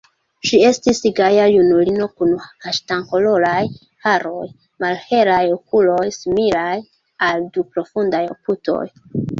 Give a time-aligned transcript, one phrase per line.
[0.51, 2.31] Ŝi estis gaja junulino kun
[2.65, 3.61] kaŝtankoloraj
[4.07, 4.43] haroj,
[4.87, 6.75] malhelaj okuloj, similaj
[7.31, 8.85] al du profundaj putoj.